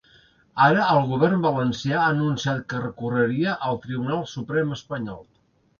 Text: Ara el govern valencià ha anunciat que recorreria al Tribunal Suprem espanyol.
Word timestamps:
Ara 0.67 0.85
el 0.93 1.01
govern 1.11 1.43
valencià 1.43 1.99
ha 1.99 2.07
anunciat 2.15 2.65
que 2.73 2.83
recorreria 2.87 3.57
al 3.69 3.81
Tribunal 3.87 4.29
Suprem 4.37 4.79
espanyol. 4.81 5.25